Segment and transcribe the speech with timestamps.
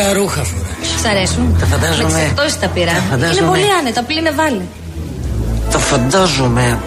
[0.00, 0.72] ωραία ρούχα φορά.
[1.02, 2.32] Σ' αρέσουν; Τα φαντάζομαι.
[2.36, 2.92] Με τις τα πήρα.
[2.92, 3.40] Τα φαντάζομαι.
[3.40, 4.64] Είναι πολύ άνετα, πλήνε βάλε.
[5.72, 6.78] Τα φαντάζομαι.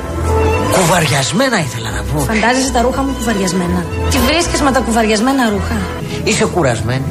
[0.75, 2.19] Κουβαριασμένα ήθελα να πω.
[2.19, 3.79] Φαντάζεσαι τα ρούχα μου κουβαριασμένα;
[4.11, 5.77] Τι βρίσκεις με τα κουβαριασμένα ρούχα;
[6.23, 7.09] Είσαι κουρασμένη.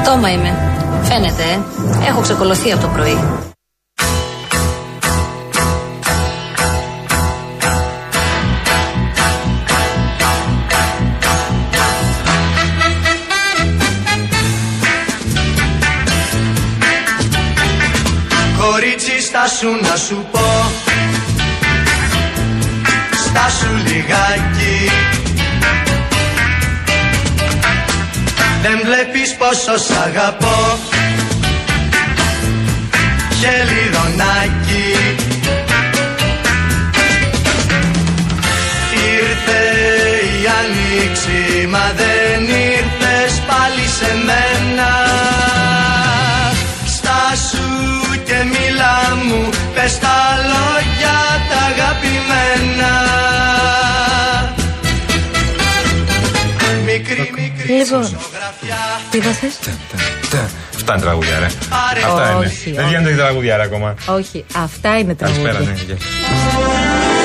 [0.00, 0.52] Πτώμα είμαι.
[1.02, 2.08] Φαίνεται, ε.
[2.08, 3.18] Έχω ξεκολωθεί από το πρωί.
[19.46, 20.72] Στάσου να σου πω.
[23.24, 24.90] Στάσου λιγάκι.
[28.62, 30.78] Δεν βλέπεις πόσο σ' αγαπώ.
[33.40, 34.96] Χελιδονάκι
[38.92, 39.62] Ήρθε
[40.24, 45.43] η άνοιξη μα δεν ήρθες πάλι σε μένα
[49.28, 50.16] μου πες τα
[50.50, 51.16] λόγια
[51.50, 52.92] τα αγαπημένα
[56.84, 59.58] Μικρή μικρή Λοιπόν, ζωγραφιά τι είπαθες;
[60.74, 61.46] Αυτά είναι τραγούδια, ρε.
[61.68, 62.00] Πάρε.
[62.06, 62.46] Αυτά είναι.
[62.46, 62.88] Όχι, Δεν όχι.
[62.88, 63.94] βγαίνουν τέτοια τραγούδια, ρε, ακόμα.
[64.06, 65.52] Όχι, αυτά είναι τραγούδια.
[65.52, 67.23] Καλησπέρα, ναι.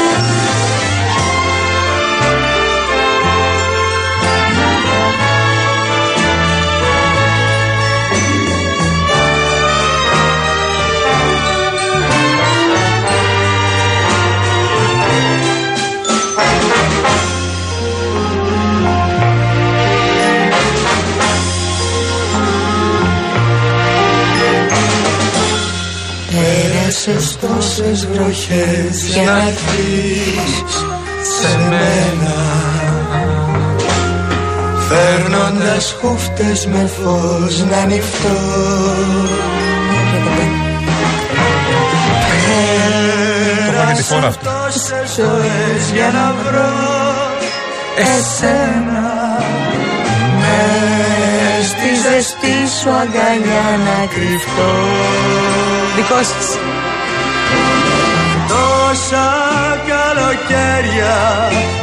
[27.79, 30.85] Τόσες βροχές για να έρθεις
[31.39, 32.35] σε μένα
[34.89, 38.37] Φέρνοντας χούφτες με φως να ανοιχτώ
[43.65, 44.49] Το πάνε τη χώρα αυτό.
[44.49, 46.73] Τόσες ζωές για να βρω
[47.97, 49.11] εσένα
[50.39, 54.71] Μες στη ζεστή σου αγκαλιά να κρυφτώ
[55.95, 56.57] Δικό σας.
[58.47, 59.27] Τόσα
[59.87, 61.15] καλοκαίρια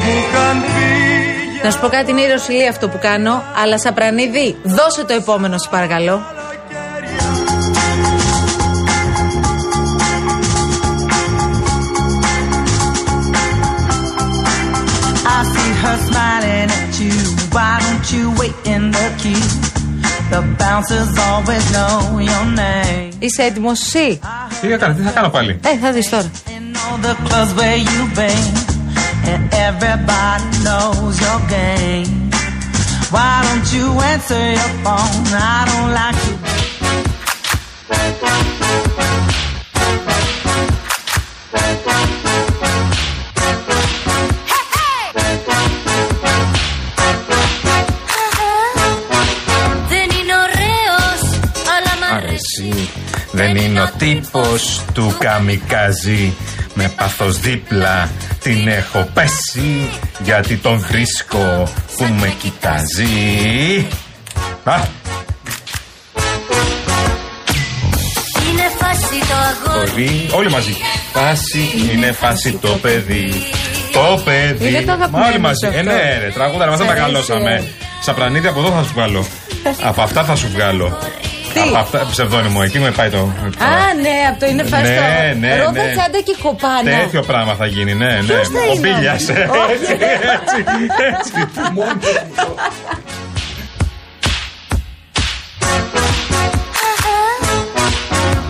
[0.02, 5.04] μου είχαν φύγει Να σου πω κάτι, είναι η αυτό που κάνω, αλλά Σαπρανίδη, δώσε
[5.04, 6.20] το επόμενο, σου παρακαλώ.
[15.38, 17.14] I see her smiling at you.
[17.54, 19.65] Why don't you wait in the queue?
[23.19, 24.19] Είσαι έτοιμο εσύ.
[24.61, 25.59] Τι θα κάνω, τι θα κάνω πάλι.
[25.63, 26.31] Ε, θα δει τώρα.
[26.47, 28.45] In all the clubs where you've been,
[29.31, 32.11] and everybody knows your game.
[33.13, 35.25] Why don't you answer your phone?
[35.55, 36.54] I don't like to.
[54.14, 56.34] Τύπος του καμικάζι.
[56.74, 58.08] Με πάθος δίπλα
[58.42, 59.90] την έχω πέσει.
[60.22, 63.86] Γιατί τον βρίσκω που με κοιτάζει.
[64.64, 64.74] Α,
[68.50, 69.34] Είναι φάση το
[69.70, 69.90] αγόρι.
[69.90, 70.76] Μπορεί, όλοι μαζί.
[71.12, 73.32] Φάση είναι φάση το παιδί.
[73.92, 74.68] Το παιδί.
[74.68, 75.66] Είναι το αγαπημένο Μας όλοι μαζί.
[75.66, 75.90] σου Ε, αυτό.
[75.92, 77.54] ναι, ρε, τραγούδα, μας τα Σ' αρέσει, μεγαλώσαμε.
[77.54, 77.62] ε.
[78.00, 79.26] Σαπρανίδι από εδώ θα σου βγάλω.
[79.82, 80.98] από αυτά θα σου βγάλω.
[81.62, 83.18] Τι; Από αυτά, ψευδόνυμο, εκεί με πάει το.
[83.18, 84.86] Α, ναι, αυτό είναι φαστό.
[84.88, 85.92] Ναι, ναι, Ρόδα, ναι.
[85.96, 86.82] τσάντα και κοπάνα.
[87.00, 88.20] Τέτοιο πράγμα θα γίνει, ναι, ναι.
[88.20, 89.92] Ποιος θα Ο είναι Μπίλιας, όμως; ε, Όχι.
[89.92, 90.64] Έτσι,
[91.12, 92.46] έτσι, έτσι.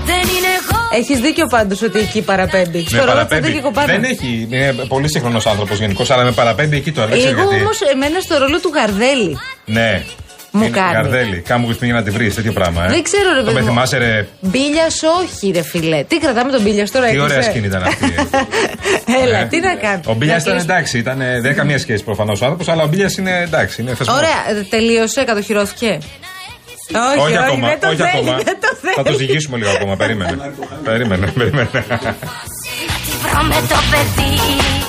[0.04, 0.80] Δεν είναι εγώ.
[0.92, 2.78] Έχεις δίκιο πάντως ότι εκεί παραπέμπει.
[2.78, 3.52] Με Στο ρόδα, τσάντα παραπέμπει.
[3.52, 3.86] και κοπάνα.
[3.86, 4.48] Δεν έχει.
[4.50, 7.06] Είναι πολύ σύγχρονος άνθρωπος γενικώς, αλλά με παραπέμπει εκεί τώρα.
[7.08, 7.64] Δεν ξέρω Εγώ γιατί.
[7.64, 9.38] όμως εμένα στο ρόλο του Γαρδέλη.
[9.64, 10.02] Ναι.
[10.56, 10.92] Μου Είναι κάνει.
[10.92, 11.36] Καρδέλη.
[11.40, 12.84] Κάμου που να τη βρεις, τέτοιο πράγμα.
[12.84, 12.88] Ε.
[12.88, 13.66] Δεν ξέρω, ρε Το παιδί με μου.
[13.66, 14.26] θυμάσαι, ρε.
[14.40, 16.04] Μπίλιας, όχι, ρε φιλέ.
[16.04, 17.50] Τι κρατάμε τον Μπίλιας τώρα, Τι ωραία έκλεισε.
[17.50, 18.14] σκηνή ήταν αυτή.
[19.24, 19.44] Έλα, Ε.
[19.50, 20.00] τι να κάνω.
[20.06, 20.72] Ο Μπίλιας Να ήταν κλείσουμε.
[20.72, 23.82] εντάξει, ήταν, ε, δεν έχει καμία σχέση προφανώς ο άνθρωπος, αλλά ο Μπίλιας είναι εντάξει,
[23.82, 24.16] είναι θεσμός.
[24.16, 25.98] Ωραία, ε, τελείωσε, κατοχυρώθηκε.
[27.10, 28.36] Όχι, Όχι, ακόμα, δεν το όχι θέλει, ακόμα.
[28.36, 29.16] δεν το Θα το θέλει.
[29.16, 29.96] ζυγίσουμε λίγο ακόμα.
[29.96, 30.52] Περίμενε.
[30.84, 31.68] περίμενε, περίμενε.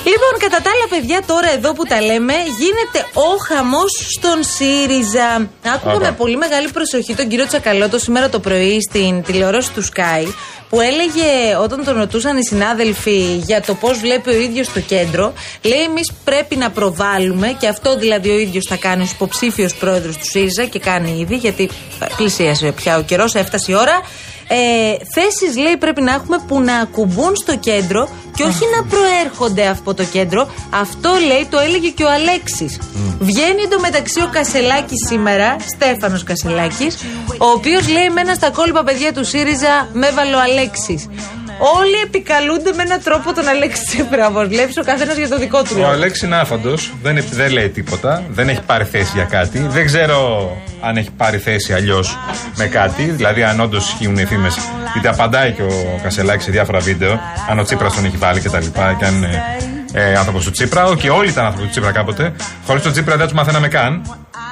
[0.08, 0.48] Να τη βρω με το παιδί.
[0.48, 5.50] Λοιπόν, κατά τα άλλα, παιδιά, τώρα εδώ που τα λέμε, γίνεται ο χαμός στον ΣΥΡΙΖΑ.
[5.74, 6.04] Άκουγα Όπα.
[6.04, 10.32] με πολύ μεγάλη προσοχή τον κύριο Τσακαλώτο σήμερα το πρωί στην τηλεόραση του Sky,
[10.68, 15.32] που έλεγε όταν τον ρωτούσαν οι συνάδελφοι για το πώς βλέπει ο ίδιος το κέντρο,
[15.62, 20.16] λέει: Εμείς πρέπει να προβάλλουμε, και αυτό δηλαδή ο ίδιος θα κάνει ως υποψήφιος πρόεδρος
[20.16, 21.68] του ΣΥΡΙΖΑ και κάνει ήδη, γιατί
[22.00, 24.00] ε, πλησίασε πια ο καιρός, έφτασε η ώρα.
[24.48, 29.68] Ε, θέσεις λέει πρέπει να έχουμε που να ακουμπούν στο κέντρο και όχι να προέρχονται
[29.68, 30.48] από το κέντρο.
[30.70, 32.78] Αυτό λέει το έλεγε και ο Αλέξης.
[33.18, 36.96] Βγαίνει εντωμεταξύ ο Κασελάκης σήμερα, Στέφανος Κασελάκης,
[37.38, 41.08] ο οποίος λέει εμένα στα κόλπα παιδιά του ΣΥΡΙΖΑ με έβαλε ο Αλέξης.
[41.58, 44.26] Όλοι επικαλούνται με έναν τρόπο τον Αλέξη Τσίπρα.
[44.26, 45.90] Όπως βλέπεις ο καθένας για το δικό του Ο λόγο.
[45.90, 49.58] Αλέξη είναι άφαντος, δεν, δεν λέει τίποτα, δεν έχει πάρει θέση για κάτι.
[49.58, 50.50] Δεν ξέρω
[50.80, 52.18] αν έχει πάρει θέση αλλιώς
[52.56, 54.58] με κάτι, δηλαδή αν όντως ισχύουν οι φήμες.
[54.92, 57.20] Γιατί απαντάει και ο Κασελάκης σε διάφορα βίντεο,
[57.50, 58.58] αν ο Τσίπρας τον έχει βάλει κτλ.
[58.58, 59.42] Και, και αν είναι
[59.92, 60.84] ε, άνθρωπος του Τσίπρα.
[60.84, 62.32] Όχι, όλοι ήταν άνθρωποι του Τσίπρα κάποτε.
[62.66, 64.02] Χωρίς τον Τσίπρα δεν τους μαθαίναμε καν.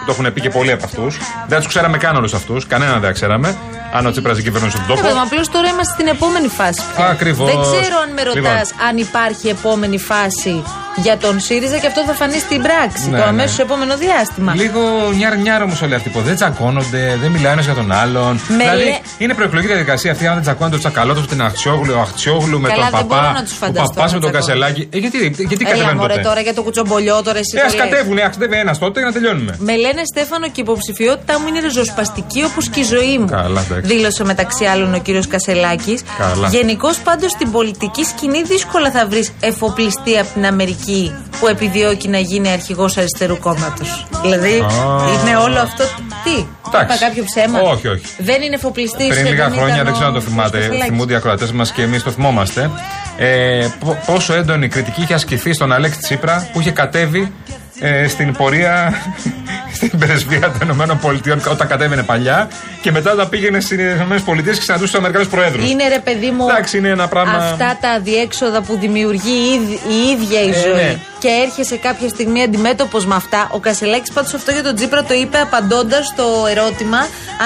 [0.07, 1.19] Το έχουν πει και πολλοί από αυτούς.
[1.49, 2.67] Δεν τους ξέραμε καν όλους αυτούς.
[2.67, 3.57] Κανέναν δεν ξέραμε.
[3.93, 5.07] Αν ο Τσίπρας δεν κυβερνούσε τον τόπο.
[5.09, 6.83] Ε, Απλώ τώρα είμαστε στην επόμενη φάση.
[6.97, 7.07] πια.
[7.07, 7.51] Ακριβώς.
[7.51, 8.87] Δεν ξέρω αν με ρωτάς Λοιπόν.
[8.89, 10.63] αν υπάρχει επόμενη φάση
[10.97, 13.29] για τον ΣΥΡΙΖΑ και αυτό θα φανεί στην πράξη Ναι, το ναι.
[13.29, 14.55] αμέσως επόμενο διάστημα.
[14.55, 14.81] Λίγο
[15.17, 18.41] νιάρ νιάρ όμως όλοι αυτοί που δεν τσακώνονται, δεν μιλάνε ένας για τον άλλον.
[18.49, 20.27] Με δηλαδή λέ- είναι προεκλογική διαδικασία αυτή.
[20.27, 23.21] Αν δεν τσακώνεται το τσακαλώτος με την Αχτσιόγλου, ο Αχτσιόγλου με Καλά, τον δεν μπορώ
[23.21, 24.39] Παπά, να τους ο φανταστώ Παπά να με τον τσακώνονται.
[24.39, 24.89] Κασελάκη.
[24.93, 27.67] Ε, γιατί γιατί Έλα κατεβαίνουν μωρέ τότε; τώρα για το κουτσομπολιό τώρα εσύ Ε, το
[27.67, 27.81] α λες.
[27.83, 29.53] κατέβουν, ας κατέβει ένας τότε για να τελειώνουμε.
[29.59, 33.27] Με λένε Στέφανο και η υποψηφιότητά μου είναι ριζοσπαστική όπως και η ζωή μου.
[33.27, 33.87] Καλά, εντάξει.
[33.95, 36.01] Δήλωσε μεταξύ άλλων ο κύριος Κασελάκης.
[36.19, 36.49] Καλά.
[36.49, 40.86] Γενικώς πάντως στην πολιτική σκηνή δύσκολα θα βρεις εφοπλιστή από την Αμερική
[41.41, 44.07] που επιδιώκει να γίνει αρχηγός αριστερού κόμματος.
[44.23, 44.55] Δηλαδή
[45.21, 45.85] είναι όλο αυτό.
[46.25, 46.31] Τι,
[46.67, 46.97] Εντάξει.
[46.97, 47.61] είπα κάποιο ψέμα.
[47.61, 48.05] Όχι, όχι.
[48.19, 49.07] Δεν είναι εφοπλιστή.
[49.09, 52.11] Πριν λίγα χρόνια, δεν ξέρω αν το θυμάται, θυμούνται οι ακροατές μας και εμείς το
[52.11, 52.71] θυμόμαστε.
[53.19, 57.33] Ε, πο- πόσο έντονη κριτική είχε ασκηθεί στον Αλέξη Τσίπρα που είχε κατέβει
[57.81, 58.95] ε, στην πορεία
[59.77, 62.49] στην πρεσβεία των Ηνωμένων Πολιτειών όταν κατέβαινε παλιά
[62.83, 65.71] και μετά τα πήγαινε στις Ηνωμένες Πολιτείες και συναντούσε του Αμερικανούς Προέδρους.
[65.71, 66.47] Είναι ρε παιδί μου.
[66.49, 70.53] Εντάξει, είναι ένα πράγμα- Αυτά τα αδιέξοδα που δημιουργεί η, ίδ- η ίδια η Ε,
[70.69, 70.75] ζωή.
[70.83, 70.97] ναι.
[71.19, 73.49] Και έρχεσαι κάποια στιγμή αντιμέτωπος με αυτά.
[73.51, 76.99] Ο Κασελάκης πάντως αυτό για τον Τζίπρα το είπε απαντώντας στο ερώτημα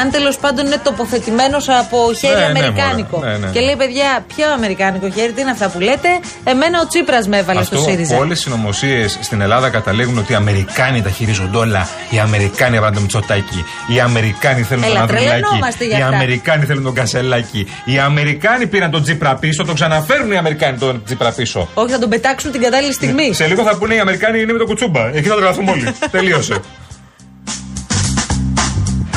[0.03, 3.17] αν τέλος πάντων είναι τοποθετημένος από χέρι Ναι, ναι, αμερικάνικο.
[3.17, 3.31] μωρέ.
[3.31, 3.53] Ναι, ναι, ναι.
[3.53, 6.09] Και λέει, παιδιά, ποιο αμερικάνικο χέρι, τι είναι αυτά που λέτε;
[6.45, 8.17] Εμένα ο Τσίπρας με έβαλε Αυτό στο ΣΥΡΙΖΑ.
[8.17, 11.89] όλες οι συνωμοσίε στην Ελλάδα καταλήγουν ότι οι Αμερικάνοι τα χειρίζονται όλα.
[12.11, 13.65] Οι Αμερικάνοι έβαλαν τον Μητσοτάκη.
[13.95, 15.27] Οι Αμερικάνοι θέλουν Έλα, τον Ανδρουλάκη.
[15.29, 16.15] τρελαινόμαστε για Οι αυτά.
[16.17, 17.67] Αμερικάνοι θέλουν τον Κασελάκη.
[17.85, 21.69] Οι Αμερικάνοι πήραν τον Τζίπρα πίσω, τον ξαναφέρουν οι Αμερικάνοι τον Τζίπρα πίσω.
[21.75, 23.33] Όχι, θα τον πετάξουν την κατάλληλη στιγμή.
[23.35, 25.07] Σε λίγο θα πούνε οι Αμερικάνοι είναι με το κουτσούμπα.
[25.15, 25.95] Εκεί θα τρελαθούμε όλοι.
[26.11, 26.61] Τελείωσε.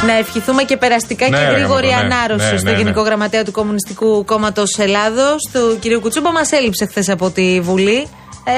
[0.05, 2.13] Να ευχηθούμε και περαστικά Ναι, και ρε, γρήγορη γαμώτο, ναι.
[2.15, 2.77] ανάρρωση Ναι, στο ναι, ναι.
[2.77, 6.01] Γενικό Γραμματέα του Κομμουνιστικού Κόμματος Ελλάδος, του κ.
[6.01, 6.31] Κουτσούμπα.
[6.31, 8.07] Μας έλειψε χθες από τη Βουλή.
[8.45, 8.51] Ε,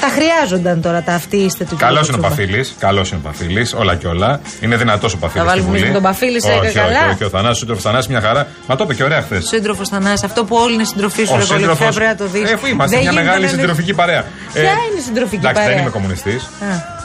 [0.00, 1.78] τα χρειάζονταν τώρα τα αυτή είστε του κ.
[1.78, 2.28] Καλό είναι ο Κουτσούμπα.
[2.28, 2.74] Παφίλης.
[2.78, 3.74] Καλός είναι ο Παφίλης.
[3.74, 4.40] Όλα και όλα.
[4.60, 5.46] Είναι δυνατός ο Παφίλης.
[5.46, 7.08] Θα βάλουμε εμείς με τον Παφίλη σε όχι, όχι, καλά.
[7.12, 8.46] όχι, Ο Θανάσης, ο Θανάσης μια χαρά.
[8.66, 9.46] Μα το είπε και ωραία χθες.
[9.46, 12.26] Σύντροφος Θανάσης, αυτό που όλοι είναι συντροφοί σου, Ο ρε Κολυμπιά, σύντροφος- πρέπει να το
[12.26, 12.50] δεις.
[12.50, 14.24] Ε, αφού είμαστε μια μεγάλη συντροφική παρέα.
[14.52, 16.48] Ποια είναι η συντροφική εντάξει, παρέα; δεν είμαι κομμουνιστής.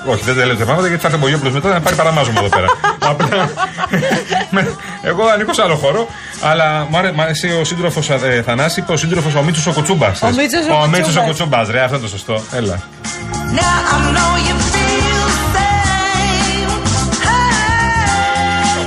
[0.08, 0.12] Α.
[0.12, 2.40] Όχι, δεν τα λέω τέτοια πράγματα γιατί θα έρθει ο Μπογιόπουλος μετά να πάρει παραμάζωμα
[2.40, 2.68] εδώ πέρα.
[3.12, 3.28] Απλά.
[4.50, 6.08] με- εγώ ανήκω σε άλλο χώρο.
[6.42, 9.72] Αλλά μου άρε- μ' αρέσει ο σύντροφος ε, Θανάση, είπε ο σύντροφος ο Μίτσος ο
[9.72, 10.22] Κουτσούμπας.
[10.22, 11.26] Ο Μίτσος ο Ο Μίτσος ο Κουτσούμπας.
[11.26, 12.44] Κουτσούμπας, ρε, αυτό είναι το σωστό.
[12.52, 12.80] Έλα.
[13.56, 14.83] Now I know you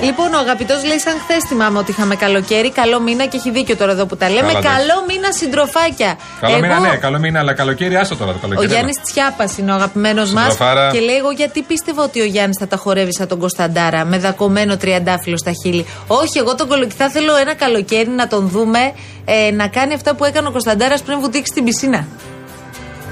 [0.09, 2.71] Λοιπόν, ο αγαπητός λέει, σαν χθες θυμάμαι ότι είχαμε καλοκαίρι.
[2.71, 4.41] Καλό μήνα και έχει δίκιο τώρα εδώ που τα λέμε.
[4.41, 4.77] Καλά, εντάξει.
[4.77, 6.11] καλό μήνα, συντροφάκια.
[6.41, 8.67] Καλό μήνα, Εγώ- ναι, καλό μήνα, αλλά καλοκαίρι, άστο τώρα το Ο καλοκαίρι.
[8.73, 10.53] Γιάννης Τσιάπας είναι ο αγαπημένος μας.
[10.53, 10.91] Συντροφάρα.
[10.91, 14.19] Και λέει: Εγώ γιατί πίστευα ότι ο Γιάννης θα τα χορεύει σαν τον Κωνσταντάρα με
[14.19, 15.87] δακωμένο τριαντάφυλλο στα χείλη.
[16.07, 18.93] Όχι, εγώ τον κολοκυθά θα θέλω ένα καλοκαίρι να τον δούμε
[19.25, 22.07] ε, να κάνει αυτά που έκανε ο Κωνσταντάρας πριν βουτήξει στην πισίνα.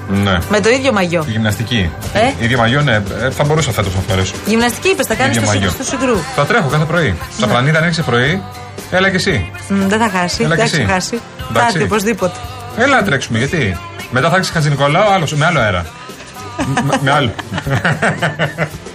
[0.08, 0.38] Ναι.
[0.50, 1.23] Με το ίδιο μαγιό.
[1.25, 1.90] Τη γυμναστική.
[2.12, 4.34] Ε; Ίδιο μαγιό, ναι, ε, θα μπορούσα φέτος να φορέσω.
[4.46, 5.70] Γυμναστική είπες, θα κάνεις Ίδιο στο, μαγιό.
[5.75, 6.16] σι- στο συγκρού.
[6.37, 7.16] Θα τρέχω κάθε πρωί.
[7.37, 8.42] Στα πλανήτα αν έχεις πρωί,
[8.90, 9.50] έλα και εσύ.
[9.68, 10.42] Μ, δεν θα χάσει.
[10.44, 10.87] Έλα δεν και θα εσύ.
[10.92, 11.16] χάσει.
[11.38, 11.66] Θα Εντάξει.
[11.76, 12.38] έρθει οπωσδήποτε.
[12.78, 13.76] Έλα να τρέξουμε, γιατί.
[14.11, 15.87] Μετά θα έχεις Χατζη Νικολάου, άλλος, με άλλο αέρα.
[16.87, 17.30] με, με άλλο.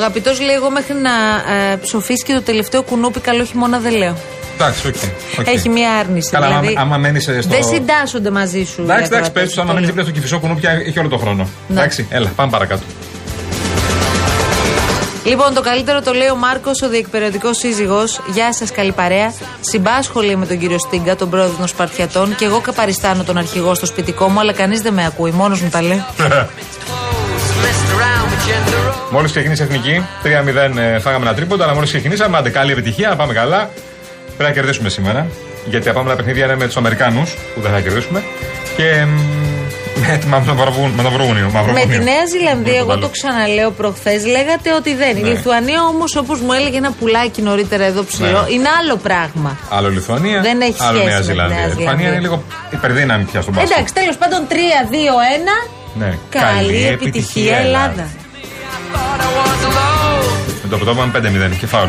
[0.00, 1.10] αγαπητός λέει: Εγώ μέχρι να
[1.54, 4.16] ε, ψοφήσει και το τελευταίο κουνούπι, καλό χειμώνα δεν λέω.
[4.54, 4.94] Εντάξει, OK.
[5.38, 5.46] OK.
[5.46, 6.30] Έχει μία άρνηση.
[6.30, 7.32] Καλά, δηλαδή, άμα, άμα μένεις στο.
[7.32, 8.80] Δεν συντάσσονται μαζί σου.
[8.80, 9.98] οι Εντάξει, εντάξει, ακροατές πες του, άμα του μένεις τέλου.
[9.98, 11.48] δίπλα στο Κηφισό κουνούπια έχει όλο τον χρόνο.
[11.68, 11.76] Ναι.
[11.78, 12.82] Εντάξει, έλα, πάμε παρακάτω.
[15.24, 18.20] Λοιπόν, το καλύτερο το λέει ο Μάρκος, ο διεκπεραιωτικός σύζυγος.
[18.32, 19.32] Γεια σας, καλή παρέα.
[19.60, 22.34] Συμπάσχω, λέει, με τον κύριο Στίγκα, τον πρόεδρο των Σπαρτιατών.
[22.36, 25.30] Και εγώ παριστάνω τον αρχηγό στο σπιτικό μου, αλλά κανείς δεν με ακούει.
[25.30, 26.04] Μόνος μου τα λέει.
[29.12, 29.18] Messed around with gender roles.
[29.18, 33.08] Μόλις ξεκίνησε η εθνική, 3-0 ε, φάγαμε ένα τρίποντα, αλλά μόλις ξεκινήσαμε, άντε καλή επιτυχία,
[33.08, 33.70] να πάμε καλά.
[34.36, 35.26] Πρέπει να κερδίσουμε σήμερα.
[35.66, 38.22] Γιατί τα επόμενα παιχνίδια είναι με τους Αμερικάνους, που δεν θα κερδίσουμε.
[38.76, 39.18] Και μ,
[40.02, 41.46] με τη Μαυροβούνιο.
[41.46, 41.98] Με Μαυροβούνιο.
[41.98, 43.00] τη Νέα Ζηλανδία, εγώ βάλω.
[43.00, 45.16] το ξαναλέω προχθές, λέγατε ότι δεν.
[45.16, 45.28] Η Ναι.
[45.28, 48.52] Λιθουανία όμως, όπως μου έλεγε ένα πουλάκι νωρίτερα εδώ ψηλό, Ναι.
[48.54, 49.58] είναι άλλο πράγμα.
[49.70, 51.56] Άλλο Λιθουανία, Δεν έχει άλλο σχέση Νέα με τη Ζηλανδία.
[51.56, 52.08] Νέα Η Λιθουανία Ζηλανδία.
[52.08, 53.72] είναι λίγο υπερδύναμη πια στον μπάσκετ.
[53.76, 54.52] Εντάξει, τέλος πάντων 3-2-1.
[55.94, 56.10] Ναι.
[56.30, 58.06] Καλή επιτυχία, Ελλάδα.
[60.62, 61.88] Με το που το είπαμε 5-0 και φάουλ.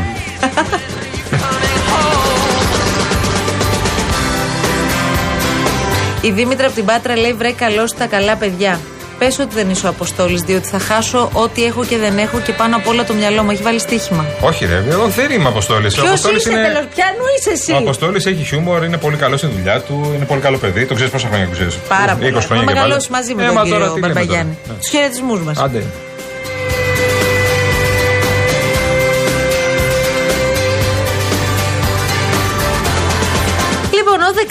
[6.22, 8.80] Η Δήμητρα από την Πάτρα λέει: Βρε καλώ τα καλά παιδιά.
[9.20, 12.52] Πες ότι δεν είσαι ο Αποστόλης, διότι θα χάσω ό,τι έχω και δεν έχω και
[12.54, 13.50] πάνω απ' όλα το μυαλό μου.
[13.52, 14.26] Έχει βάλει στοίχημα.
[14.42, 15.94] Όχι, ρε, εγώ δεν είμαι Αποστόλης.
[15.96, 19.80] Ποιος είσαι, τέλο, ποιανού είσαι εσύ; Ο Αποστόλης έχει χιούμορ, είναι πολύ καλός στη δουλειά
[19.82, 20.86] του, είναι πολύ καλό παιδί.
[20.86, 21.76] Το ξέρεις πόσα χρόνια που ξέρεις.
[21.88, 22.32] Πάρα 20 πολύ.
[22.34, 23.22] Θα χρόνια και μεγαλώσει πάλι.
[23.24, 24.58] μαζί με Ε, τον μα τώρα κύριο τι λέμε Μπαρμπαγιάννη.
[24.68, 24.78] τώρα.
[24.80, 25.58] Τους χαιρετισμούς μας.
[25.58, 25.64] Ναι.
[25.64, 25.84] Άντε.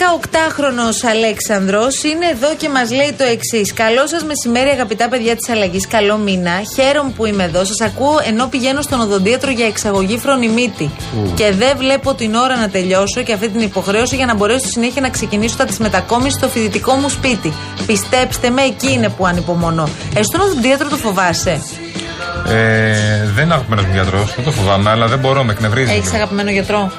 [0.00, 3.72] 18χρονο Αλέξανδρος είναι εδώ και μας λέει το εξής.
[3.72, 5.86] Καλό σας μεσημέρι, αγαπητά παιδιά της αλλαγής.
[5.86, 6.50] Καλό μήνα.
[6.74, 7.64] Χαίρομαι που είμαι εδώ.
[7.64, 10.90] Σας ακούω ενώ πηγαίνω στον οδοντίατρο για εξαγωγή φρονιμίτη.
[11.34, 14.68] Και δεν βλέπω την ώρα να τελειώσω και αυτή την υποχρέωση για να μπορέσω στη
[14.68, 17.52] συνέχεια να ξεκινήσω τα της μετακόμισης στο φοιτητικό μου σπίτι.
[17.86, 19.88] Πιστέψτε με, εκεί είναι που ανυπομονώ.
[20.14, 21.60] Εσύ στον οδοντίατρο το φοβάσαι;
[22.48, 25.92] Ε, δεν είναι αγαπημένο μου γιατρό, δεν το φοβάμαι, αλλά δεν μπορώ, με εκνευρίζει.
[25.92, 26.92] Έχεις αγαπημένο γιατρό;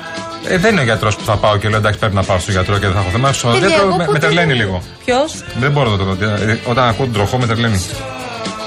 [0.48, 2.51] Ε, δεν είναι ο γιατρός που θα πάω και λέω εντάξει πρέπει να πάω στο
[2.51, 3.33] γιατρό και δεν θα έχω θέμα.
[3.33, 4.81] Στο Παιδιά, γιατρό εγώ με, με ποτέ τρελαίνει δεν- λίγο.
[5.05, 6.25] Ποιος; Δεν μπορώ να το δω.
[6.25, 7.81] Ε, Όταν ακούω τον τροχό με τρελαίνει.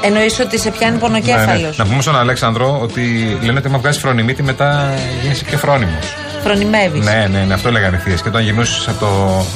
[0.02, 1.60] Εννοείς ότι σε πιάνει πονοκέφαλος.
[1.62, 1.74] Ναι, ναι.
[1.76, 3.02] Να πούμε στον Αλέξανδρο ότι
[3.42, 6.14] λένε ότι άμα βγάζει φρονιμίτη μετά γίνεσαι και φρόνιμος.
[6.44, 7.04] Φρονιμεύεις.
[7.04, 8.14] Ναι, ναι, ναι, αυτό λέγανε οι θείε.
[8.14, 9.06] Και όταν γυρνούσες από το,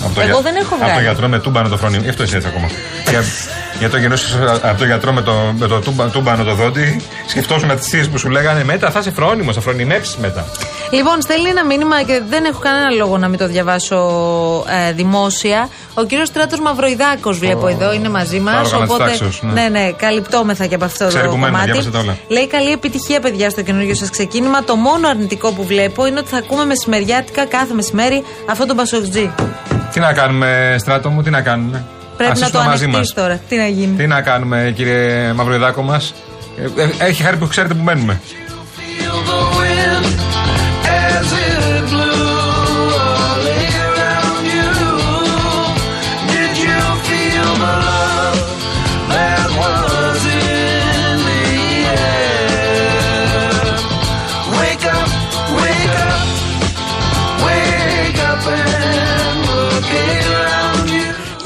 [0.05, 1.03] από το, Εγώ για- δεν έχω από το βγάλει.
[1.03, 2.09] γιατρό με τούμπανο το φρόνιμο.
[2.09, 2.69] Αυτό είσαι έτσι ακόμα.
[3.79, 7.01] Για, για το γυρνούσες από το γιατρό με το, με το τούμπα, τούμπανο το δόντι,
[7.27, 10.47] σκεφτόσουν τις θείε που σου λέγανε μετά θα είσαι φρόνιμος, θα φρονιμέψεις μετά.
[10.91, 13.97] Λοιπόν, στέλνει ένα μήνυμα και δεν έχω κανένα λόγο να μην το διαβάσω
[14.89, 15.69] ε, δημόσια.
[15.95, 18.55] Ο κύριος Στράτος Μαυροϊδάκος, βλέπω εδώ, είναι μαζί μας.
[18.55, 19.53] Άργανα της Οπότε, τάξεως, ναι.
[19.63, 21.71] ναι, ναι, καλυπτόμεθα και από αυτό Ξέρει το που μένουμε, κομμάτι.
[21.71, 22.17] διάβασε τα όλα.
[22.29, 24.65] Λέει καλή επιτυχία, παιδιά, στο καινούργιο σας ξεκίνημα.
[24.65, 29.31] Το μόνο αρνητικό που βλέπω είναι ότι θα ακούμε μεσημεριάτικα κάθε μεσημέρι αυτό το μπασοκτζή.
[29.93, 31.85] Τι να κάνουμε, στράτο μου, τι να κάνουμε.
[32.19, 33.25] Πρέπει Ας να το είστε μαζί ανοιχτείς μας.
[33.25, 33.41] τώρα.
[33.49, 36.15] Τι να γίνει; Τι να κάνουμε, κύριε Μαυροϊδάκο μας;
[36.99, 38.21] Έχει χάρη που ξέρετε που μένουμε.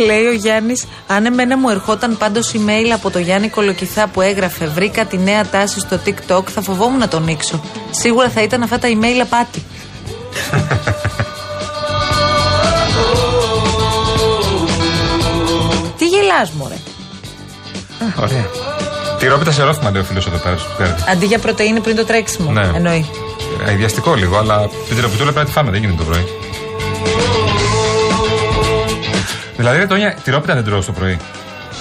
[0.06, 4.66] Λέει ο Γιάννης, αν εμένα μου ερχόταν πάντως email από το Γιάννη Κολοκυθά που έγραφε
[4.66, 7.60] Βρήκα τη νέα τάση στο TikTok, θα φοβόμουν να τον ανοίξω.
[7.90, 9.62] Σίγουρα θα ήταν αυτά τα email απάτη.
[15.98, 16.74] Τι γελάς μωρέ.
[18.20, 18.46] Ωραία.
[19.18, 20.56] Τυρόπιτα σε ρόφημα, λέει ο φίλος εδώ πέρα.
[20.56, 20.94] στο Πτέρι.
[21.10, 22.50] Αντί για πρωτεΐνη πριν το τρέξιμο.
[22.50, 22.70] Ναι.
[22.74, 23.10] Εννοεί.
[23.66, 26.24] Ε, Ιδιαστικό λίγο, αλλά την τυροπιτούλα πρέπει να τη φάμε, δεν γίνεται το πρωί.
[29.62, 31.18] Δηλαδή, ρε Τόνια, τυρόπιτα δεν τρώω το πρωί.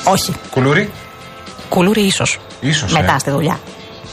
[0.04, 0.36] Όχι.
[0.50, 0.90] Κουλούρι,
[1.70, 2.38] Κουλούρι ίσως.
[2.60, 2.92] ίσως.
[2.94, 3.60] Μετά στη δουλειά.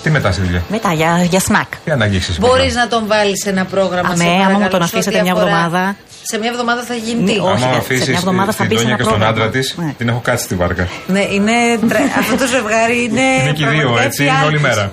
[0.03, 1.67] Τι μετά στη δουλειά; Μετά για, για σνακ.
[1.85, 2.81] Τι ανάγκη έχεις, Μπορείς μετά.
[2.81, 4.09] να τον βάλεις σε ένα πρόγραμμα.
[4.09, 5.97] Αμέ, σε άμα μου παρακαλώ, τον σε αφήσετε ό,τι μια αφορά- εβδομάδα.
[6.23, 7.49] Σε μια εβδομάδα θα γίνει τι; Ναι, όχι.
[7.49, 9.43] Άμα σε μια αφήσει εβδομάδα θα την μπει σε Τόνια ένα και στον πρόγραμμα.
[9.43, 9.93] άντρα της, Ναι.
[9.99, 10.89] την έχω κάτσει στη βάρκα.
[11.07, 11.53] Ναι, είναι.
[11.89, 13.21] τρε- Αυτό το ζευγάρι είναι.
[13.43, 14.61] Είναι και οι δύο, πραγματικά έτσι, είναι όλη εφιάλτης.
[14.77, 14.93] μέρα.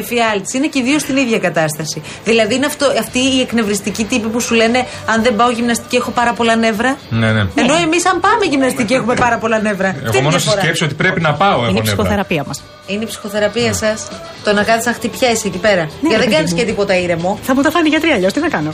[0.00, 0.52] Εφιάλτης.
[0.54, 2.02] Είναι και οι δύο στην ίδια κατάσταση.
[2.24, 6.10] Δηλαδή είναι αυτό, αυτοί οι εκνευριστικοί τύποι που σου λένε Αν δεν πάω γυμναστική έχω
[6.10, 6.96] πάρα πολλά νεύρα.
[7.10, 7.40] Ναι, ναι.
[7.54, 9.92] Ενώ εμείς, αν πάμε γυμναστική, έχουμε πάρα πολλά νεύρα.
[9.92, 11.82] Τι Εγώ είναι μόνο στη διαφορά; σκέψη ότι πρέπει να πάω έχω Είναι η νεύρα.
[11.82, 12.62] ψυχοθεραπεία μας.
[12.86, 14.08] Είναι η ψυχοθεραπεία σας.
[14.44, 15.82] Το να κάτσει να χτυπιέσαι εκεί πέρα.
[15.82, 16.58] Ναι, Και ρε δεν παιδί κάνεις μου.
[16.58, 17.38] και τίποτα ήρεμο.
[17.42, 18.32] Θα μου τα φάνει γιατρή αλλιώς.
[18.32, 18.72] Τι να κάνω.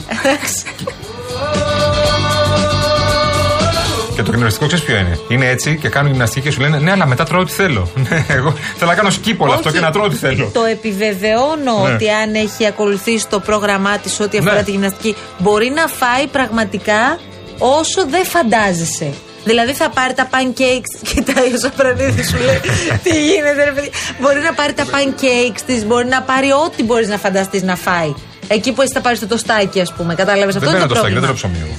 [4.31, 7.05] Το γυμναστικό ξέρεις ποιο είναι; Είναι έτσι και κάνω γυμναστική και σου λένε Ναι, αλλά
[7.07, 7.91] μετά τρώω ό,τι θέλω.
[8.09, 9.77] Ναι, εγώ θέλω να κάνω σκύπ όλο αυτό Όχι.
[9.77, 10.49] και να τρώω ό,τι θέλω.
[10.53, 11.93] Το επιβεβαιώνω Ναι.
[11.93, 14.63] ότι αν έχει ακολουθήσει το πρόγραμμά της ό,τι αφορά Ναι.
[14.63, 17.19] τη γυμναστική, μπορεί να φάει πραγματικά
[17.57, 19.13] όσο δεν φαντάζεσαι.
[19.43, 20.91] Δηλαδή θα πάρει τα pancakes.
[21.13, 22.59] Κοιτάει ο Σαπρανίδη σου λέει
[23.03, 23.89] Τι γίνεται, ρε παιδί.
[24.19, 28.13] Μπορεί να πάρει τα pancakes της, μπορεί να πάρει ό,τι μπορείς να φανταστείς να φάει.
[28.47, 30.15] Εκεί που εσύ θα πάρεις το τοστάκι, ας πούμε.
[30.15, 31.21] Κατάλαβες αυτό Δεν είναι παίρνω το το στάκι, δεν πρόβλημα.
[31.21, 31.77] τρώω ψωμί εγώ.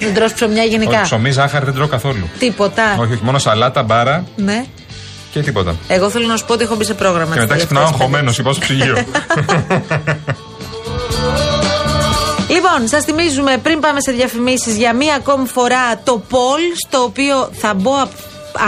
[0.00, 0.90] Δεν τρως ψωμιά γενικά.
[0.90, 2.28] Όχι, ψωμί, ζάχαρη δεν τρώω καθόλου.
[2.38, 2.96] Τίποτα.
[2.98, 4.64] Όχι, όχι, μόνο σαλάτα, μπάρα Ναι.
[5.32, 5.76] Και τίποτα.
[5.88, 7.34] Εγώ θέλω να σου πω ότι έχω μπει σε πρόγραμμα.
[7.34, 8.96] Και μετά τις ξυπνάω τελευταίες αγχωμένος, είπα στο ψυγείο.
[12.50, 17.50] Λοιπόν, σας θυμίζουμε πριν πάμε σε διαφημίσεις για μία ακόμη φορά το poll, στο οποίο
[17.52, 17.92] θα μπω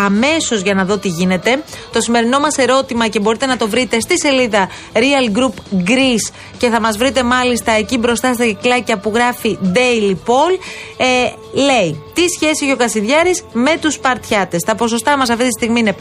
[0.05, 1.63] αμέσως για να δω τι γίνεται.
[1.93, 6.69] Το σημερινό μας ερώτημα και μπορείτε να το βρείτε στη σελίδα Real Group Greece και
[6.69, 10.59] θα μας βρείτε μάλιστα εκεί μπροστά στα κυκλάκια που γράφει Daily Poll.
[10.97, 11.07] Ε,
[11.53, 15.81] λέει, τι σχέση έχει ο Κασιδιάρης με τους Σπαρτιάτες; Τα ποσοστά μας αυτή τη στιγμή
[15.81, 15.95] είναι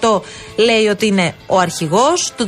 [0.00, 0.20] 57%
[0.56, 2.46] λέει ότι είναι ο αρχηγός, το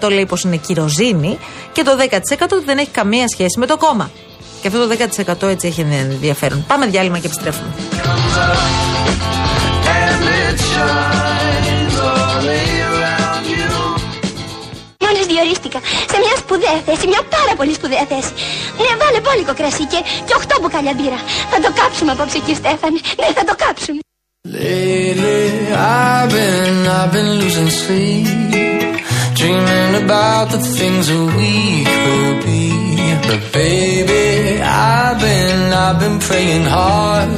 [0.00, 1.38] 32% λέει πως είναι κυροζήνη
[1.72, 4.10] και το 10% ότι δεν έχει καμία σχέση με το κόμμα.
[4.60, 4.94] Και αυτό το
[5.42, 6.64] 10% έτσι έχει ενδιαφέρον.
[6.68, 7.74] Πάμε διάλειμμα και επιστρέφουμε.
[15.48, 15.80] Μόλις διορίστηκα
[16.12, 18.32] σε μια σπουδαία θέση, μια πάρα πολύ σπουδαία θέση.
[18.82, 21.20] Ναι, βάλε πόλικο κρασί και, και 8 μπουκάλια μπύρα.
[21.52, 22.98] Θα το κάψουμε απόψε εκεί, Στέφανε.
[23.20, 24.00] Ναι, θα το κάψουμε.
[24.56, 28.26] Lately, I've been, I've been losing sleep,
[29.38, 31.54] dreaming about the things that we
[32.02, 32.64] could be.
[33.26, 34.26] But baby,
[34.96, 37.30] I've been, I've been praying hard.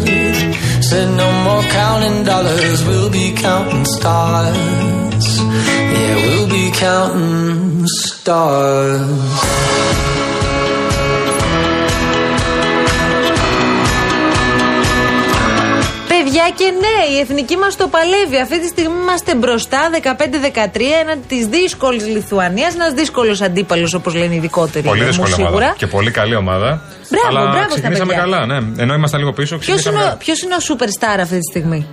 [0.89, 5.27] Said no more counting dollars, we'll be counting stars.
[5.95, 6.40] Yeah, we'll be
[6.81, 9.31] counting stars.
[16.09, 18.39] Παιδιά και ναι, η εθνική μας το παλεύει.
[18.41, 22.75] Αυτή τη στιγμή είμαστε μπροστά 15-13 έναντι της δύσκολης Λιθουανίας.
[22.75, 24.87] Ένας δύσκολος αντίπαλος, όπως λένε οι ειδικότεροι.
[24.87, 25.51] πολύ μου δύσκολη σίγουρα.
[25.55, 25.75] ομάδα.
[25.77, 26.81] Και πολύ καλή ομάδα.
[27.11, 28.23] Μπράβο, Αλλά μπράβο στα ξεκινήσαμε παιδιά.
[28.31, 28.83] καλά, ναι.
[28.83, 30.19] Ενώ ήμασταν λίγο πίσω, Ποιος ξεκινήσαμε είναι, ο- καλά.
[30.19, 31.87] ποιος είναι ο superstar αυτή τη στιγμή;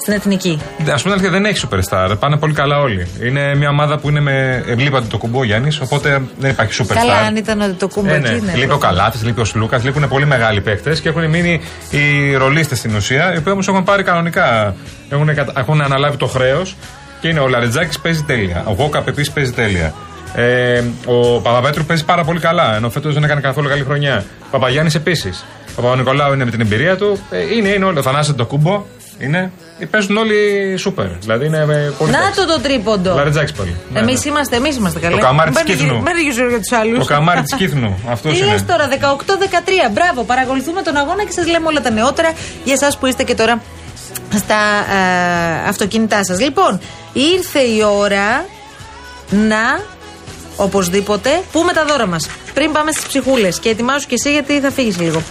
[0.00, 0.60] Στην εθνική.
[0.78, 2.14] Α πούμε την αλήθεια, δεν έχει superstar.
[2.18, 3.06] Πάνε πολύ καλά όλοι.
[3.22, 4.64] Είναι μια ομάδα που είναι με.
[4.66, 6.94] Ευλείπατε το κουμπό Γιάννης, οπότε δεν υπάρχει superstar.
[6.94, 8.30] Καλά, αν ήταν το κούμπο Ε, εκεί.
[8.32, 8.38] ναι.
[8.38, 8.52] ναι.
[8.56, 12.78] Λείπει ο Καλάθη, λείπει ο Σλούκας, λείπουν πολύ μεγάλοι παίχτε και έχουν μείνει οι ρολίστες
[12.78, 14.74] στην ουσία, οι οποίοι όμως έχουν πάρει κανονικά.
[15.08, 16.76] Έχουν, κατα- έχουν αναλάβει το χρέος
[17.20, 18.62] και είναι ο Λαρετζάκης παίζει τέλεια.
[18.66, 19.94] Ο Γόκαπ επίσης παίζει τέλεια.
[20.34, 24.24] Ε, ο Παπαπέτρου παίζει πάρα πολύ καλά, ενώ φέτος δεν έκανε καθόλου καλή χρονιά.
[24.46, 25.44] Ο Παπαγιάννης επίσης.
[25.78, 27.18] Ο Παπα-Νικολάου είναι με την εμπειρία του.
[27.30, 27.98] Ε, είναι, είναι όλοι.
[27.98, 28.84] Ο Θανάσης το κούμπο.
[29.18, 29.52] Είναι.
[29.90, 31.06] Παίζουν όλοι σούπερ.
[31.06, 31.64] Δηλαδή είναι ε,
[31.98, 32.36] πολύ Να παίκτες.
[32.44, 33.14] το το τρίποντο.
[33.14, 33.76] Λαρετζάκης πάλι.
[33.92, 34.30] Ναι, Εμείς ναι.
[34.30, 35.14] είμαστε, εμείς είμαστε καλοί.
[35.14, 35.88] Το καμάρι της Μην Κύθνου.
[35.88, 36.98] αργεί- Μην αργήσω για τους άλλους.
[36.98, 37.98] Το καμάρι της Κύθνου.
[38.14, 38.52] Αυτός Τι είναι.
[38.52, 39.90] λες τώρα, 18-13.
[39.92, 42.32] Μπράβο, παρακολουθούμε τον αγώνα και σας λέμε όλα τα νεότερα
[42.64, 43.62] για εσάς που είστε και τώρα
[44.36, 44.54] στα
[45.64, 46.40] ε, αυτοκίνητά σας.
[46.40, 46.80] Λοιπόν,
[47.12, 48.44] ήρθε η ώρα
[49.30, 49.80] να
[50.56, 52.28] οπωσδήποτε πούμε τα δώρα μας.
[52.54, 53.58] Πριν πάμε στις ψυχούλες.
[53.58, 55.22] Και ετοιμάσου και εσύ γιατί θα φύγεις λίγο.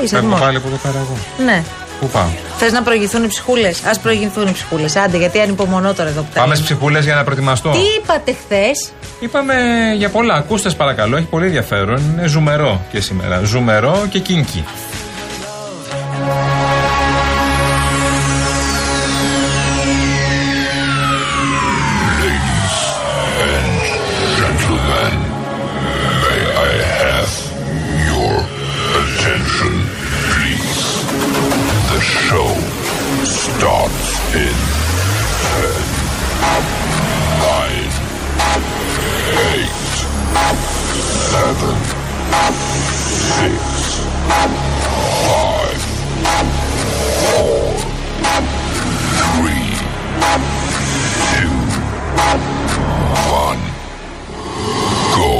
[0.00, 0.36] Ε, είσαι Φεύγω έτοιμο.
[0.44, 1.16] πάλι από εδώ πέρα εγώ.
[1.44, 1.62] Ναι.
[2.00, 2.26] Πού πάω;
[2.58, 4.96] Θες να προηγηθούν οι ψυχούλες; Α προηγηθούν οι ψυχούλες.
[4.96, 6.54] Άντε, γιατί ανυπομονώ τώρα εδώ που τα Πάμε λέμε.
[6.54, 7.70] στις ψυχούλες για να προετοιμαστώ.
[7.70, 9.54] Τι είπατε χθες; Είπαμε
[9.96, 10.34] για πολλά.
[10.34, 12.00] Ακούστε παρακαλώ, έχει πολύ ενδιαφέρον.
[12.12, 13.40] Είναι ζουμερό και σήμερα.
[13.44, 14.64] Ζουμερό και κίνκι.
[41.56, 41.76] 7,
[43.36, 43.52] 6,
[44.28, 44.50] 5,
[45.26, 45.76] 4,
[49.40, 49.56] 3,
[51.36, 51.56] 2,
[53.30, 53.60] 1.
[55.16, 55.32] Go.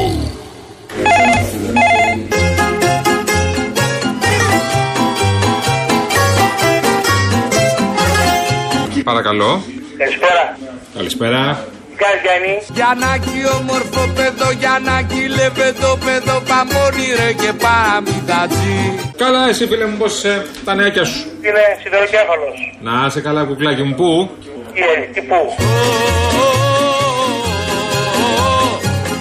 [9.04, 9.62] Παρακαλώ.
[9.98, 10.58] Καλησπέρα.
[10.94, 11.66] Καλησπέρα.
[11.96, 12.54] Τι κάνεις Γιάννη.
[12.76, 18.80] Γιαννάκι όμορφο παιδό, Γιαννάκι λεπεδό παιδό, παμόνι ρε και παμιδατζή.
[19.16, 22.56] Καλά, εσύ φίλε μου, πώς είσαι, τα νεάκια σου; Είναι σιδεροκέφαλος.
[22.80, 24.30] Να σε καλά, κουκλάκι μου, πού;
[24.74, 25.40] Τι, ε, τι πού;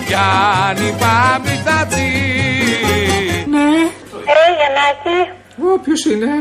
[0.07, 2.11] Γιάννη παμιδατζή.
[4.35, 5.17] Ρε Γιαννάκη,
[5.67, 6.31] Ω, ποιος είναι;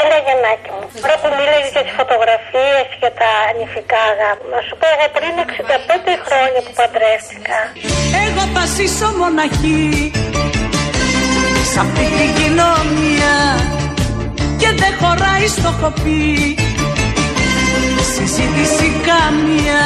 [0.00, 0.84] Έλα Γιαννάκη μου.
[1.04, 5.34] Τώρα που μίλαγες για τις φωτογραφίες και τα νηφικά αγάπη, να σου πω εγώ πριν
[5.46, 7.58] 65 χρόνια που παντρεύτηκα.
[8.24, 9.84] Εγώ θα ζήσω μοναχή
[11.70, 13.34] Σ' αυτή τη κοινωνία
[14.60, 16.56] Και δεν χωράει στο χοπί
[18.14, 19.84] Συζήτηση καμία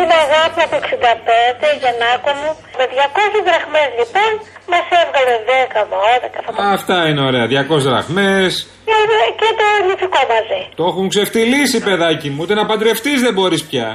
[0.00, 4.30] Ένα αγάπη από 65, Γιαννάκο μου, με 200 δραχμές λοιπόν,
[4.72, 7.44] μας έβγαλε 10, 12, θα το Αυτά είναι ωραία.
[7.46, 8.52] 200 δραχμές.
[8.88, 8.96] και,
[9.40, 10.60] και το νηφικό μαζί.
[10.78, 12.38] Το έχουν ξεφτυλίσει, παιδάκι μου.
[12.42, 13.88] Ούτε να παντρευτείς δεν μπορείς πια.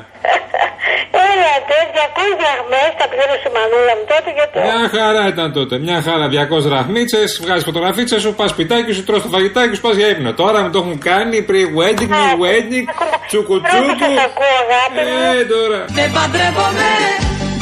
[1.76, 4.58] Έλα, Πατέρα 200 δραχμές τα πήρε στη μανούλα μου τότε γιατί.
[4.68, 5.74] Μια χαρά ήταν τότε.
[5.88, 6.26] Μια χαρά.
[6.28, 10.32] 200 ραχμίτσε, βγάζεις φωτογραφίτσα σου, πας σπιτάκι σου, τρως το φαγητάκι σου, πας για ύπνο.
[10.42, 12.86] Τώρα μου το έχουν κάνει pre-wedding, mid-wedding,
[13.30, 13.96] τσουκουτσούκου.
[13.96, 15.18] Πρώτα σας ακούω αγάπη μου.
[15.40, 15.80] Ε, τώρα.
[15.98, 16.90] Δεν παντρεύομαι,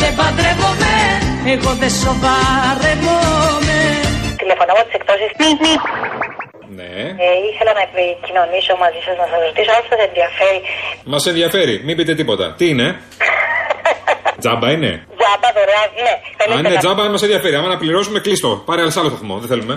[0.02, 0.94] δεν παντρεύομαι
[1.54, 3.80] Εγώ δεν σοβαρεύομαι
[4.42, 5.32] Τηλεφωνώ από τις εκτόσεις.
[6.78, 6.94] Ναι.
[7.26, 10.60] Ε, ήθελα να επικοινωνήσω μαζί σας, να σας ρωτήσω αν σας ενδιαφέρει.
[11.14, 11.76] Μας ενδιαφέρει.
[11.86, 12.46] Μην πείτε τίποτα.
[12.58, 12.88] Τι είναι;
[14.46, 16.14] Τζάμπα είναι; Τζάμπα δωρεάν, ναι.
[16.16, 17.56] Αν Θέλετε είναι να- τζάμπα, μας ενδιαφέρει.
[17.60, 18.50] Άμα να πληρώσουμε, κλείστο.
[18.68, 19.36] Πάρε άλλο άλλο σταθμό.
[19.42, 19.76] Δεν θέλουμε.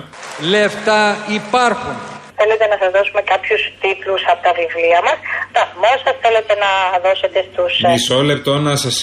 [0.54, 1.00] Λεφτά
[1.40, 1.96] υπάρχουν.
[2.40, 5.16] Θέλετε να σας δώσουμε κάποιους τίτλους από τα βιβλία μας;
[5.52, 6.70] Σταθμό σας θέλετε να
[7.07, 7.72] δώσετε στους...
[7.83, 8.96] ε, Μισό λεπτό να σας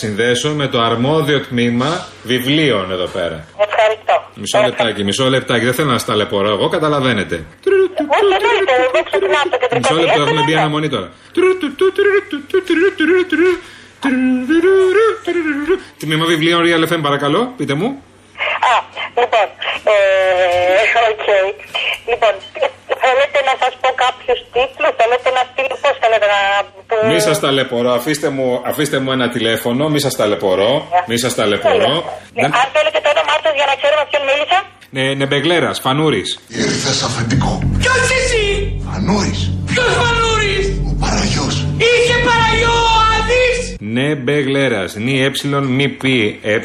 [0.00, 1.90] συνδέσω με το αρμόδιο τμήμα
[2.22, 3.38] βιβλίων εδώ πέρα.
[3.68, 4.14] Ευχαριστώ.
[4.42, 5.64] Μισό λεπτάκι, μισό λεπτάκι.
[5.64, 7.34] Δεν θέλω να στα ταλαιπωρώ εγώ, καταλαβαίνετε.
[8.16, 10.60] Όχι, εννοείται, εγώ ξεκινάω από το κεντρικό Μισό λεπτό, τηλέφωνο, έχουμε μπει ναι.
[10.60, 11.08] αναμονή τώρα.
[15.98, 17.86] Τμήμα βιβλίων Real FM, παρακαλώ, πείτε μου.
[18.72, 18.74] Α,
[19.20, 19.46] λοιπόν,
[19.92, 19.96] ε,
[21.10, 21.26] οκ.
[22.10, 22.32] Λοιπόν,
[23.04, 26.38] θέλετε να σας πω κάποιους τίτλους, θέλετε να στείλω, πώς θέλετε να...
[26.88, 30.72] που- Μη σας ταλαιπωρώ, αφήστε μου, αφήστε μου ένα τηλέφωνο, μη σας ταλαιπωρώ,
[31.10, 31.92] μη σα ταλαιπωρώ.
[32.34, 34.58] Ναι, Αν θέλετε το όνομά σας για να ξέρω με ποιον μίλησα.
[34.96, 36.22] Ναι, Νεμπεγλέρα, Φανούρη.
[36.48, 37.52] Ήρθες αφεντικό.
[37.82, 38.44] Ποιος εσύ,
[38.90, 39.40] Φανούρης.
[39.70, 40.37] ποιος Βανούρης
[43.98, 44.84] Αδής Νεμπεγλέρα.
[44.94, 46.58] Νι ε, μη πι ε.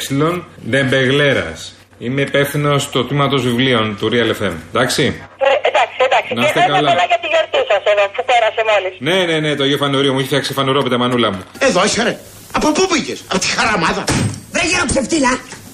[0.64, 1.54] Νεμπεγλέρα.
[1.98, 4.54] Είμαι υπεύθυνο του τμήματο βιβλίων του Real FM.
[4.74, 5.04] Εντάξει;
[5.38, 6.34] Ε, εντάξει, εντάξει.
[6.34, 6.90] Να Και είστε θα καλά.
[6.90, 8.94] ήθελα για τη γιορτή σας εδώ που πέρασε μόλις.
[9.08, 11.44] Ναι, ναι, ναι, το Αγίο Φανουρίο μου έχει φτιάξει φανουρόπιτα μανούλα μου.
[11.60, 12.18] Εδώ είσαι ρε.
[12.58, 14.04] Από πού πήγες, από τη χαραμάδα.
[14.52, 15.32] Βρε γέρο ψευτήλα,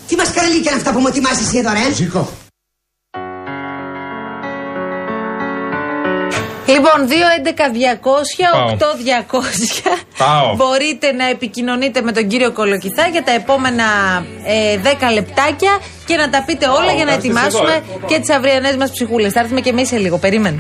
[0.08, 2.49] τι μασκαραλίκια είναι αυτά που μου ετοιμάζεις εσύ εδώ ρε; Ζήκω.
[6.74, 8.70] Λοιπόν, 2.11.200, Πάω.
[8.70, 9.98] 8.200.
[10.18, 10.56] Πάω.
[10.56, 13.86] Μπορείτε να επικοινωνείτε με τον κύριο Κολοκυθά για τα επόμενα
[14.46, 18.00] ε, 10 λεπτάκια και να τα πείτε όλα Πάω, για να θα έρθεις ετοιμάσουμε εδώ,
[18.04, 18.06] ε.
[18.08, 19.32] και τις αυριανές μας ψυχούλες.
[19.32, 20.18] Θα έρθουμε και εμείς σε λίγο.
[20.18, 20.60] Περίμενε.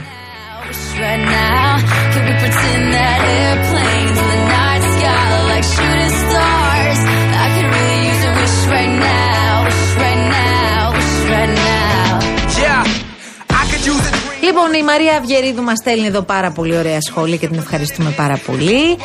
[14.62, 18.42] Λοιπόν, η Μαρία Αυγερίδου μας στέλνει εδώ πάρα πολύ ωραία σχόλια και την ευχαριστούμε πάρα
[18.46, 18.98] πολύ.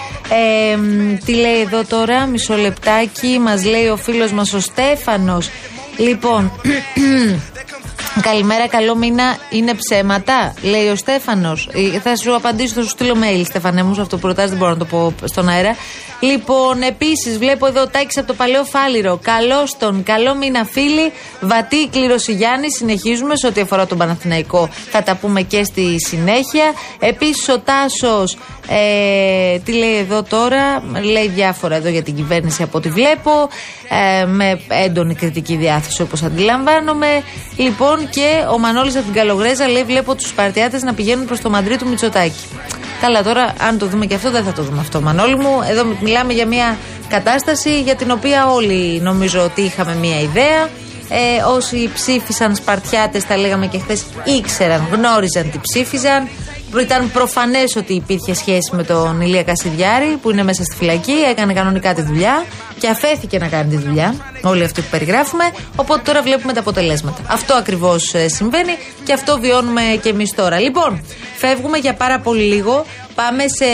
[0.73, 3.39] Ε, μ, τι λέει εδώ τώρα, μισό λεπτάκι.
[3.39, 5.51] Μας λέει ο φίλος μας ο Στέφανος.
[5.97, 6.53] Λοιπόν,
[8.21, 9.37] Καλημέρα, καλό μήνα.
[9.51, 11.69] Είναι ψέματα, λέει ο Στέφανος.
[12.03, 14.71] Θα σου απαντήσω, θα σου στείλω mail, Στέφανέ μου, σε αυτό που ρωτάς, δεν μπορώ
[14.71, 15.77] να το πω στον αέρα.
[16.33, 19.19] Λοιπόν, επίσης, βλέπω εδώ τάξη από το παλαιό φάληρο.
[19.23, 21.13] Καλώ τον, καλό μήνα, φίλοι.
[21.41, 22.73] Βατή κληροσυγιάννη.
[22.73, 24.69] Συνεχίζουμε σε ό,τι αφορά τον Παναθηναϊκό.
[24.91, 26.73] Θα τα πούμε και στη συνέχεια.
[26.99, 28.37] Επίσης, ο Τάσος,
[28.69, 33.49] ε, τι λέει εδώ τώρα, λέει διάφορα εδώ για την κυβέρνηση από ό,τι βλέπω.
[33.89, 37.23] Ε, με έντονη κριτική διάθεση όπως αντιλαμβάνομαι.
[37.57, 41.51] Λοιπόν, και ο Μανώλης από την Καλογρέζα λέει: Βλέπω τους Σπαρτιάτες να πηγαίνουν προς το
[41.51, 42.45] μαντρί του Μητσοτάκη.
[43.05, 45.63] Καλά, τώρα, αν το δούμε και αυτό, δεν θα το δούμε αυτό, Μανώλη μου.
[45.71, 46.77] Εδώ μιλάμε για μια
[47.09, 50.69] κατάσταση για την οποία όλοι νομίζω ότι είχαμε μια ιδέα.
[51.09, 56.29] Ε, όσοι ψήφισαν Σπαρτιάτες, τα λέγαμε και χθες, ήξεραν, γνώριζαν τι ψήφιζαν.
[56.81, 61.53] Ήταν προφανές ότι υπήρχε σχέση με τον Ηλία Κασιδιάρη που είναι μέσα στη φυλακή, έκανε
[61.53, 62.45] κανονικά τη δουλειά
[62.79, 64.15] και αφέθηκε να κάνει τη δουλειά.
[64.43, 65.45] Όλοι αυτοί που περιγράφουμε.
[65.77, 67.19] Οπότε τώρα βλέπουμε τα αποτελέσματα.
[67.27, 68.73] Αυτό ακριβώς συμβαίνει
[69.05, 70.61] και αυτό βιώνουμε και εμείς τώρα.
[70.61, 71.05] Λοιπόν,
[71.37, 72.85] φεύγουμε για πάρα πολύ λίγο.
[73.15, 73.65] Πάμε σε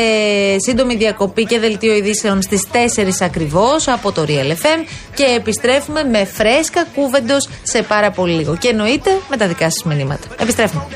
[0.58, 2.76] σύντομη διακοπή και δελτίο ειδήσεων στις 4
[3.20, 8.56] ακριβώς από το Real FM και επιστρέφουμε με φρέσκα κούβεντος σε πάρα πολύ λίγο.
[8.56, 10.26] Και εννοείται με τα δικά σας μηνύματα.
[10.38, 10.86] Επιστρέφουμε.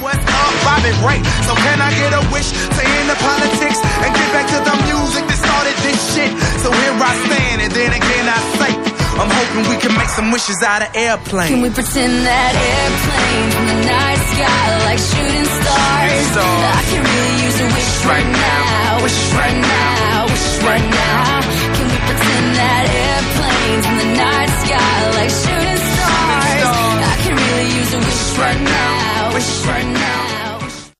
[0.00, 1.22] what's up, Bobbin right.
[1.44, 4.76] So can I get a wish to end the politics and get back to the
[4.88, 6.32] music that started this shit?
[6.64, 8.72] So here I stand, and then again I say,
[9.20, 11.52] I'm hoping we can make some wishes out of airplanes.
[11.52, 16.28] Can we pretend that airplanes in the night sky like shooting stars?
[16.32, 16.64] Shooting.
[16.64, 18.64] I can really use a wish right, right now.
[18.80, 21.44] now, wish right now, wish right now.
[21.76, 26.48] Can we pretend that airplanes in the night sky like shooting stars?
[26.48, 27.04] Shooting stars.
[27.04, 28.99] I can really use a wish right now
[29.40, 29.99] wish